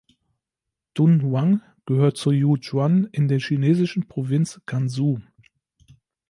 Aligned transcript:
Dunhuang 0.95 1.61
gehört 1.85 2.17
zu 2.17 2.31
Jiuquan 2.31 3.07
in 3.11 3.27
der 3.27 3.37
chinesischen 3.39 4.07
Provinz 4.07 4.59
Gansu. 4.65 5.19